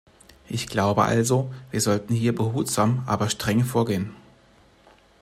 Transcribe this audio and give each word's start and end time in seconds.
Ich 0.49 0.65
glaube 0.65 1.03
also, 1.03 1.53
wir 1.69 1.79
sollten 1.79 2.15
hier 2.15 2.33
behutsam, 2.33 3.03
aber 3.05 3.29
streng 3.29 3.63
vorgehen. 3.63 4.15